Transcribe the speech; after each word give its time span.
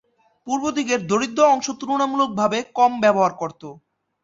পূর্বদিকের 0.47 0.99
দরিদ্র 1.07 1.41
অংশ 1.47 1.67
তুলনামূলকভাবে 1.79 2.57
কম 2.77 2.91
ব্যবহার 3.03 3.33
করত। 3.41 3.61